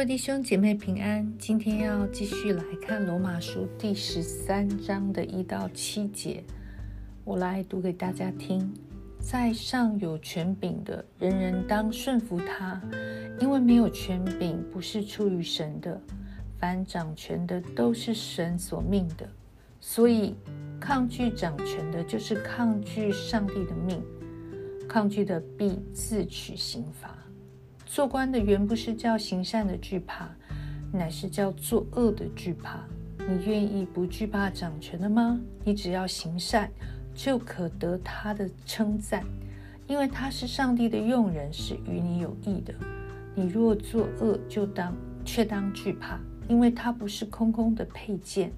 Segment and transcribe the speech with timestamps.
[0.00, 6.42] 位弟兄姐妹平安，今天要继续来看罗马书第十三章的一到七节，
[7.22, 8.72] 我来读给大家听。
[9.18, 12.80] 在上有权柄的，人人当顺服他，
[13.40, 16.00] 因为没有权柄不是出于神的，
[16.58, 19.28] 凡掌权的都是神所命的，
[19.82, 20.34] 所以
[20.80, 24.02] 抗拒掌权的，就是抗拒上帝的命，
[24.88, 27.14] 抗拒的必自取刑罚。
[27.92, 30.28] 做官的原不是叫行善的惧怕，
[30.92, 32.78] 乃是叫做恶的惧怕。
[33.18, 35.40] 你愿意不惧怕掌权的吗？
[35.64, 36.70] 你只要行善，
[37.16, 39.24] 就可得他的称赞，
[39.88, 42.72] 因为他是上帝的用人，是与你有益的。
[43.34, 44.94] 你若作恶，就当
[45.24, 46.16] 却当惧怕，
[46.46, 48.52] 因为他不是空空的配件，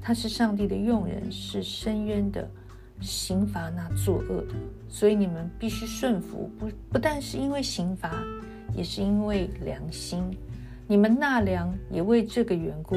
[0.00, 2.50] 他是上帝的用人，是深渊的
[2.98, 4.42] 刑罚那作恶。
[4.88, 8.24] 所以你们必须顺服，不不但是因为刑罚。
[8.74, 10.22] 也是因为良心，
[10.86, 12.96] 你们纳粮也为这个缘故，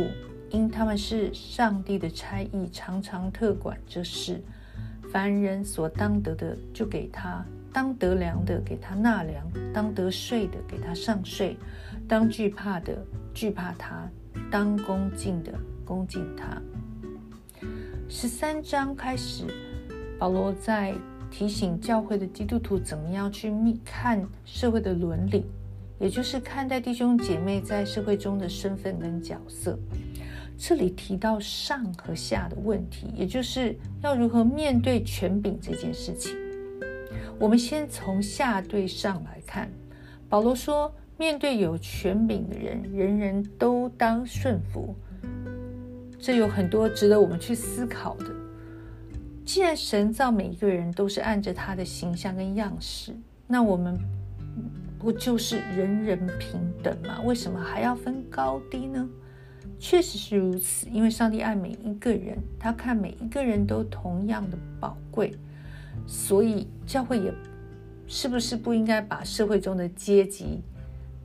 [0.50, 4.42] 因他们是上帝的差役，常常特管这事。
[5.12, 11.56] 凡人所当得的，就给他；当得粮的，给他纳粮；当得税的，给他上税；
[12.08, 12.98] 当惧怕的，
[13.34, 14.10] 惧怕他；
[14.50, 15.54] 当恭敬的，
[15.86, 16.60] 恭敬他。
[18.10, 19.46] 十三章开始，
[20.18, 20.96] 保罗在
[21.30, 23.54] 提醒教会的基督徒，怎么样去
[23.86, 25.46] 看社会的伦理。
[26.04, 29.80] 也就是看待弟兄姐妹在社会中的身份跟角色，
[30.58, 36.36] 这里提到上和下的问题，也就是要如何面对权柄这件事情。
[37.40, 39.72] 我们先从下对上来看，
[40.28, 44.94] 保罗说，面对有权柄的人，人人都当顺服。
[46.20, 48.26] 这有很多值得我们去思考的。
[49.46, 53.16] 既然神造每一个人都是按着他的形象跟样式，
[53.48, 53.98] 那我们。
[55.04, 57.20] 不就是人人平等吗？
[57.26, 59.10] 为什么还要分高低呢？
[59.78, 65.36] 确实是如此，因为上帝爱每一个人，他看每一个人都同样的宝贵，
[66.08, 67.34] 所以教会也
[68.08, 70.62] 是不是不应该把社会中的阶级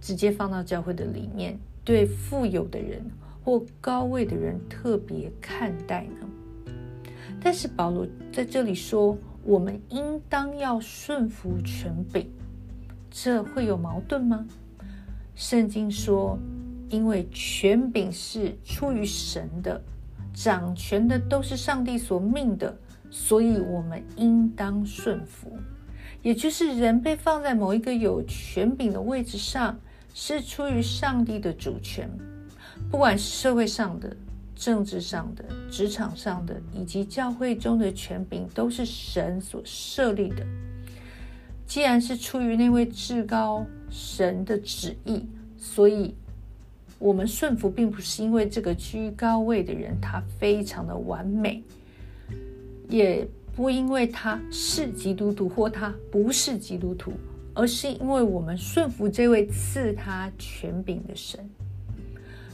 [0.00, 3.00] 直接放到教会的里面，对富有的人
[3.44, 6.72] 或高位的人特别看待呢？
[7.40, 12.28] 但是保罗在这里说，我们应当要顺服权柄。
[13.10, 14.46] 这会有矛盾吗？
[15.34, 16.38] 圣经说，
[16.88, 19.80] 因为权柄是出于神的，
[20.34, 22.76] 掌权的都是上帝所命的，
[23.10, 25.56] 所以我们应当顺服。
[26.22, 29.78] 也就是人被放在某一个有权柄的位置上，
[30.12, 32.10] 是出于上帝的主权。
[32.90, 34.16] 不管是社会上的、
[34.56, 40.44] 政治上的、职场上的，以及教会中的权柄，都是神所设立的。
[41.68, 45.22] 既然是出于那位至高神的旨意，
[45.58, 46.14] 所以
[46.98, 51.62] 我们顺服，并不是因为这个居高位的人他非常的完美，
[52.88, 57.12] 也不因为他是基督徒或他不是基督徒，
[57.52, 61.38] 而是因为我们顺服这位赐他权柄的神。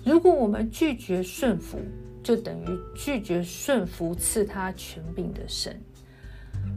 [0.04, 1.78] 如果我们拒绝顺服，
[2.20, 5.80] 就等于拒绝顺服赐他权柄的神。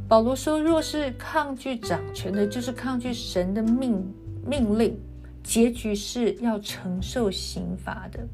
[0.08, 4.02] 保罗说：“若是抗拒掌权的，就是抗拒神的命
[4.46, 4.98] 命令，
[5.44, 8.26] 结局是要承受刑罚的。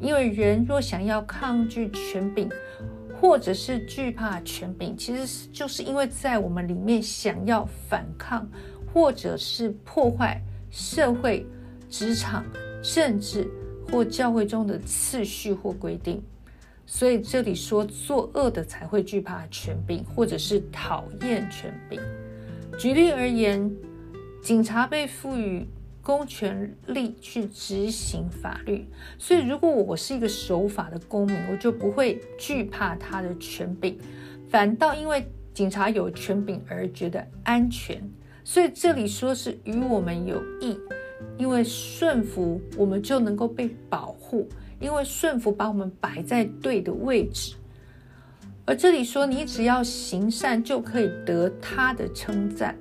[0.00, 2.48] 因为人若想要抗拒权柄，
[3.20, 8.48] 或者是惧怕权柄，其实是就是因为在我们里面想要反抗，
[8.92, 11.46] 或者是破坏社会、
[11.90, 12.42] 职场、
[12.82, 13.46] 政治
[13.90, 16.22] 或教会中的次序或规定。”
[16.94, 21.98] 所以这里说，作恶的才会惧怕权柄，或者是讨厌权柄。
[22.78, 23.74] 举例而言，
[24.42, 25.66] 警察被赋予
[26.02, 28.86] 公权力去执行法律，
[29.16, 33.98] 所以如果我是一个守法的公民，我就不会惧怕他的权柄，
[34.50, 38.06] 反倒因为警察有权柄而觉得安全。
[38.44, 40.78] 所以这里说是与我们有益，
[41.38, 44.46] 因为顺服，我们就能够被保护。
[44.82, 47.54] 因为顺服把我们摆在对的位置，
[48.64, 52.76] 而这里说你只要行善就可以得他的称赞，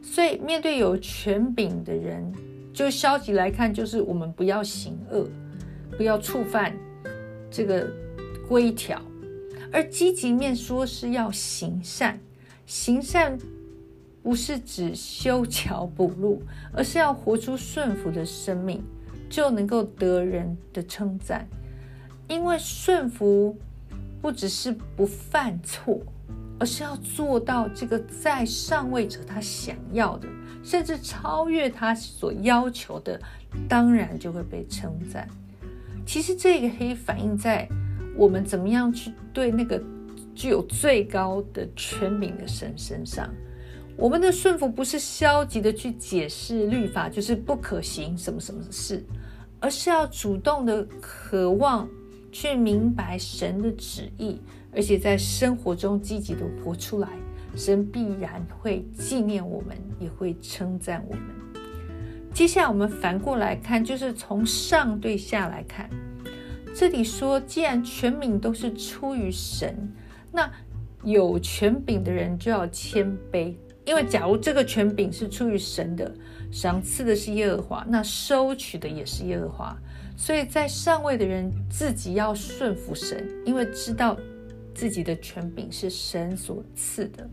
[0.00, 2.32] 所以面对有权柄的人，
[2.72, 5.28] 就消极来看，就是我们不要行恶，
[5.96, 6.72] 不要触犯
[7.50, 7.90] 这个
[8.48, 8.98] 规条；
[9.72, 12.18] 而积极面说是要行善，
[12.64, 13.36] 行善
[14.22, 16.42] 不是指修桥补路，
[16.72, 18.80] 而是要活出顺服的生命。
[19.30, 21.48] 就能够得人的称赞，
[22.28, 23.56] 因为顺服
[24.20, 26.00] 不只是不犯错，
[26.58, 30.28] 而是要做到这个在上位者他想要的，
[30.64, 33.18] 甚至超越他所要求的，
[33.68, 35.26] 当然就会被称赞。
[36.04, 37.68] 其实这个可以反映在
[38.16, 39.80] 我们怎么样去对那个
[40.34, 43.32] 具有最高的权柄的神身上。
[44.00, 49.04] 我们的顺服不是消极的去解释律法，就是不可行什么什么事，
[49.60, 51.86] 而是要主动的渴望
[52.32, 54.40] 去明白神的旨意，
[54.74, 57.10] 而且在生活中积极的活出来。
[57.54, 61.22] 神必然会纪念我们，也会称赞我们。
[62.32, 65.90] 接下来我们反过来看，就是从上对下来看。
[66.74, 69.92] 这里说，既然权柄都是出于神，
[70.32, 70.50] 那
[71.02, 73.54] 有权柄的人就要谦卑。
[73.90, 76.14] 因为假如这个权柄是出于神的，
[76.52, 79.76] 赏赐的是耶和华，那收取的也是耶和华。
[80.16, 84.16] 所以在上位的人自己要顺服神，因为知道
[84.72, 87.28] 自己的权柄是神所赐的。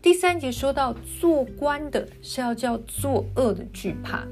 [0.00, 4.26] 第三节说到做官的是要叫作恶的惧怕，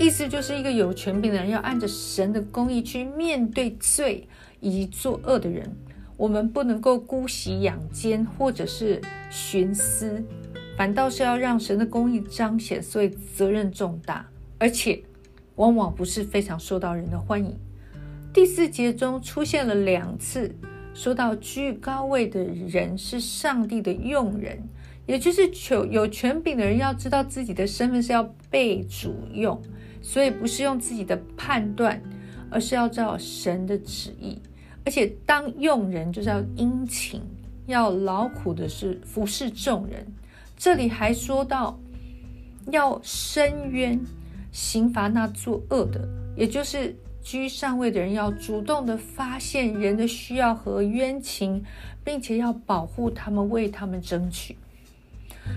[0.00, 4.26] 意思就是一个有权柄的人要按着神的公义去面对罪
[4.60, 5.70] 以及作恶的人。
[6.16, 8.98] 我们不能够姑息养奸或者是
[9.30, 10.24] 徇私。
[10.76, 14.26] 反倒是要让神的公义彰显，所以责任重大，
[14.58, 15.00] 而且
[15.54, 17.56] 往往不是非常受到人的欢迎。
[18.32, 20.52] 第四节中出现了两次，
[20.92, 24.58] 说到居高位的人是上帝的用人，
[25.06, 29.62] 也就是有有权柄的人要知道自己的身份是要被主用，
[30.02, 32.02] 所以不是用自己的判断，
[32.50, 34.42] 而是要照神的旨意。
[34.84, 37.22] 而且当用人就是要殷勤，
[37.66, 40.04] 要劳苦的是服侍众人。
[40.64, 41.78] 这里还说到
[42.70, 44.00] 要伸冤
[44.50, 51.62] 刑罚那作恶的，也就是居上位的人要主动的发现人的需要和冤情，
[52.02, 54.56] 并且要保护他们，为他们争取。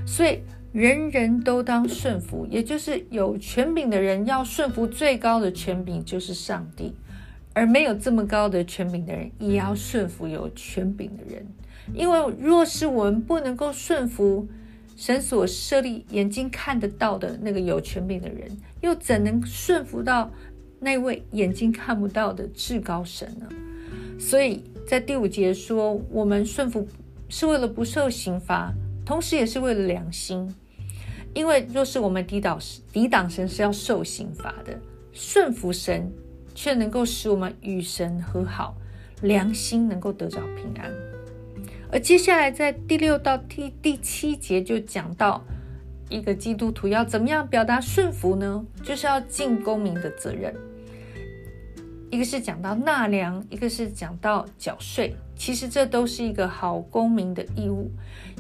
[0.06, 0.42] 所以
[0.74, 6.92] 人人都当顺服，也就是有权柄的人要顺服最高的权柄，就是上帝；
[7.54, 11.48] 而没有这么高的权柄的人，也要顺服有权柄的人。
[11.94, 14.46] 因为若是我们不能够顺服，
[14.98, 18.50] 神所设立眼睛看得到的那个有权柄的人，
[18.82, 20.30] 又怎能顺服到
[20.80, 23.48] 那位眼睛看不到的至高神呢？
[24.20, 26.88] 所以在第五节说，我们顺服
[27.30, 28.74] 是为了不受刑罚，
[29.06, 30.54] 同时也是为了良心。
[31.36, 32.60] 因为若是我们抵挡
[32.92, 34.76] 抵挡神是要受刑罚的，
[35.14, 36.12] 顺服神
[36.56, 38.76] 却能够使我们与神和好，
[39.22, 40.92] 良心能够得着平安。
[41.90, 45.42] 而接下来，在第六到第第七节就讲到，
[46.10, 48.66] 一个基督徒要怎么样表达顺服呢？
[48.84, 50.54] 就是要尽公民的责任。
[52.12, 55.16] 一个是讲到纳粮，一个是讲到缴税。
[55.38, 57.90] 其实这都是一个好公民的义务，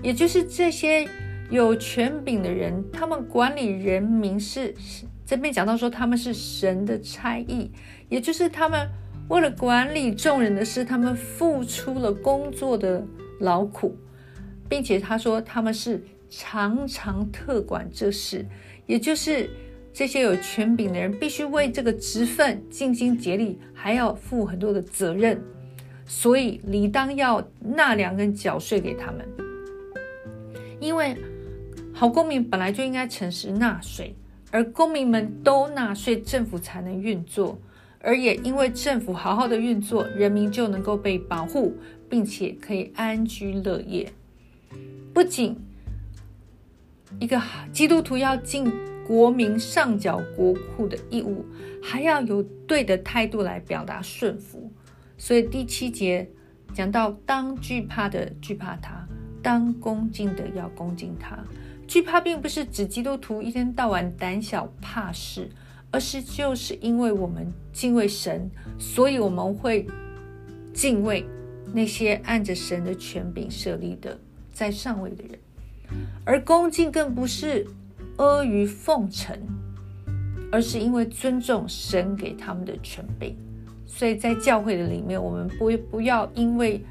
[0.03, 1.07] 也就是这些
[1.49, 4.75] 有权柄的人，他们管理人民是
[5.25, 7.71] 这边讲到说他们是神的差役，
[8.09, 8.89] 也就是他们
[9.29, 13.01] 为了管理众人的事，他们付出了工作的。
[13.39, 13.95] 劳苦，
[14.67, 18.45] 并且他说他们是常常特管这事，
[18.85, 19.49] 也就是
[19.93, 25.41] 这些有权柄的人必须为这个职分尽心竭力，还要负很多的责任，
[26.05, 29.25] 所以理当要纳粮跟缴税给他们。
[30.79, 31.17] 因为
[31.93, 34.15] 好公民本来就应该诚实纳税，
[34.51, 37.57] 而公民们都纳税，政府才能运作，
[37.99, 41.75] 而也因为政府好好的运作，人民就能够被保护。
[42.09, 44.11] 并且可以安居乐业。
[45.13, 45.55] 不仅
[47.19, 48.71] 一个基督徒要尽
[49.05, 51.45] 国民上缴国库的义务，
[51.81, 54.71] 还要有对的态度来表达顺服。
[55.17, 56.29] 所以第七节
[56.73, 59.07] 讲到：当惧怕的惧怕他，
[59.41, 61.39] 当恭敬的要恭敬他。
[61.87, 65.49] 惧怕并不是指基督徒一天到晚胆小怕事，
[65.89, 69.87] 而是就是因为我们敬畏神，所以我们会
[70.73, 71.25] 敬畏。
[71.73, 74.19] 那些按着神的权柄设立的
[74.51, 75.39] 在上位的人，
[76.25, 77.65] 而恭敬更不是
[78.17, 79.37] 阿谀奉承，
[80.51, 83.35] 而是因为尊重神给他们的权柄。
[83.85, 86.83] 所以在教会的里面，我们不不要因为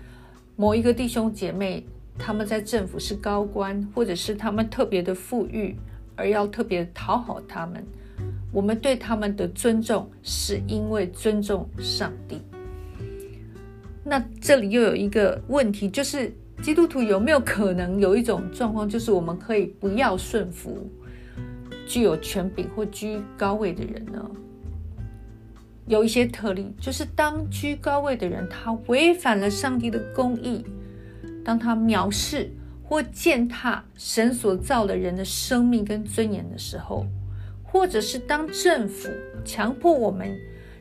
[0.56, 1.84] 某一个弟兄姐妹
[2.18, 5.76] 他们在政府是高官，或者是他们特别的富裕，
[6.16, 7.84] 而要特别讨好他们。
[8.52, 12.40] 我们对他们的尊重，是因为尊重上帝。
[14.08, 16.32] 那这里又有一个问题，就是
[16.62, 20.88] 基督徒有没有可能有一种状况，就是我们可以不要顺服
[21.88, 24.30] 具有权柄或居高位的人呢？
[25.88, 30.64] 有一些特例，就是当居高位的人他违反了上帝的公义，
[31.44, 32.50] 当他藐视
[32.84, 37.04] 或践踏神所造的人的生命跟尊严的时候，
[37.64, 39.08] 或者是当政府
[39.44, 40.32] 强迫我们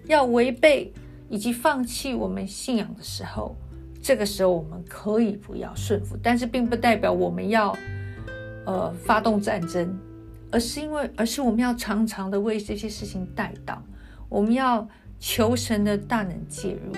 [0.05, 0.94] 要违背
[1.29, 3.55] 以及放弃我们信仰的时候，
[4.01, 7.75] 这个时候我们可以不要顺服，但是并不代表我们要
[8.65, 9.98] 呃发动战争，
[10.51, 13.77] 而是因为而是我们要常常的为这些事情带祷，
[14.29, 14.88] 我们要
[15.20, 16.94] 求神的大能介入。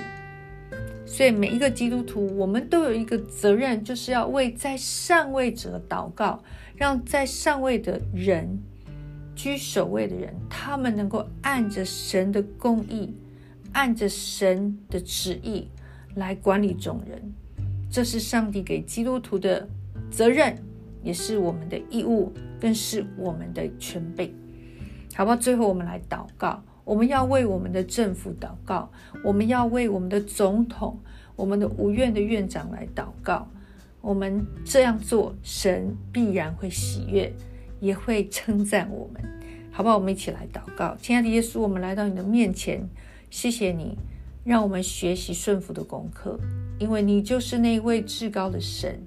[1.05, 6.43] 所以每一个基督徒，我们都有一个责任，就是要为在上位者祷告，
[6.75, 8.62] 让在上位的人、
[9.34, 13.15] 居首位的人，他们能够按着神的公义，
[13.77, 15.67] 按着神的旨意
[16.15, 17.22] 来管理众人。
[17.91, 19.69] 这是上帝给基督徒的
[20.10, 20.57] 责任，
[21.03, 24.34] 也是我们的义务，更是我们的权柄。
[25.13, 26.60] 好吧，最后我们来祷告。
[26.84, 28.91] 我们要为我们的政府祷告，
[29.24, 31.00] 我们要为我们的总统、
[31.36, 33.48] 我们的五院的院长来祷告。
[34.01, 37.31] 我们这样做，神必然会喜悦，
[37.79, 39.22] 也会称赞我们，
[39.69, 40.00] 好不好？
[40.00, 42.89] 我们一起来祷告，亲爱的耶稣，我们来到你的面前，
[43.29, 43.98] 谢谢你，
[44.43, 46.39] 让我们学习顺服的功课，
[46.79, 49.01] 因为你就是那位至高的神，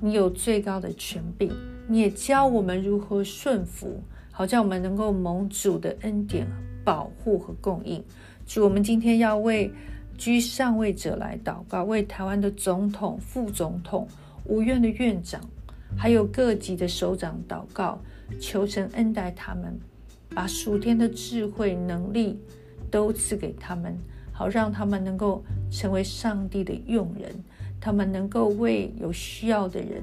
[0.00, 1.52] 你有最高的权柄，
[1.88, 6.46] 你也教我们如何顺服，好叫我们能够蒙主的恩典。
[6.84, 8.02] 保护和供应，
[8.46, 9.70] 主，我们今天要为
[10.16, 14.08] 居上位者来祷告，为台湾的总统、副总统、
[14.46, 15.38] 五院的院长，
[15.98, 18.00] 还有各级的首长祷告，
[18.40, 19.78] 求神恩待他们，
[20.30, 22.40] 把属天的智慧、能力
[22.90, 23.96] 都赐给他们，
[24.32, 27.32] 好让他们能够成为上帝的用人，
[27.80, 30.02] 他们能够为有需要的人、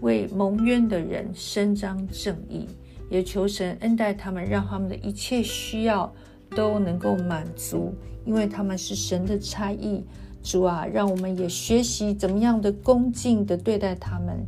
[0.00, 2.66] 为蒙冤的人伸张正义。
[3.08, 6.12] 也求神恩待他们，让他们的一切需要
[6.50, 10.04] 都能够满足，因为他们是神的差役。
[10.42, 14.44] 主啊，让我们也学习怎么样的恭敬的对待他们，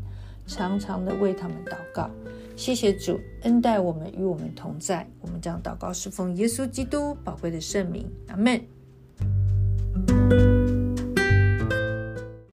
[0.46, 2.10] 常常的为他们祷告。
[2.58, 5.08] 谢谢主恩待我们与我们同在。
[5.20, 8.04] 我们将祷告侍奉耶稣基督宝贵的圣名。
[8.26, 10.57] 阿门。